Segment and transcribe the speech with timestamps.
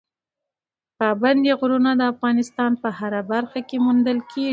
[0.99, 4.49] پابندی غرونه د افغانستان په هره برخه کې موندل کېږي.